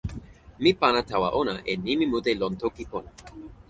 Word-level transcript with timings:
mi 0.61 0.71
pana 0.79 0.99
tawa 1.09 1.29
ona 1.41 1.53
e 1.71 1.73
nimi 1.85 2.05
mute 2.11 2.31
lon 2.39 2.53
toki 2.61 2.83
pona. 2.91 3.09